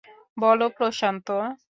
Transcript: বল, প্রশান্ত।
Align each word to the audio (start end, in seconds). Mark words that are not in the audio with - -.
বল, 0.37 0.59
প্রশান্ত। 0.77 1.27